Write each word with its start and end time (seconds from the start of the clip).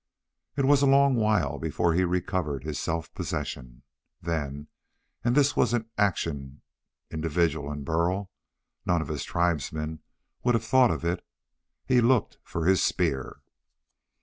It 0.55 0.65
was 0.65 0.81
a 0.81 0.87
long 0.87 1.13
while 1.15 1.59
before 1.59 1.93
he 1.93 2.03
recovered 2.03 2.63
his 2.63 2.79
self 2.79 3.13
possession. 3.13 3.83
Then 4.19 4.67
and 5.23 5.35
this 5.35 5.55
was 5.55 5.73
an 5.75 5.91
action 5.95 6.63
individual 7.11 7.71
in 7.71 7.83
Burl: 7.83 8.31
none 8.83 9.03
of 9.03 9.09
his 9.09 9.23
tribesmen 9.23 9.99
would 10.43 10.55
have 10.55 10.65
thought 10.65 10.89
of 10.89 11.05
it 11.05 11.23
he 11.85 12.01
looked 12.01 12.39
for 12.41 12.65
his 12.65 12.81
spear. 12.81 13.41